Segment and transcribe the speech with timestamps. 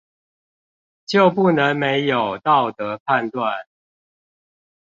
[1.05, 3.67] 就不能沒有道德判斷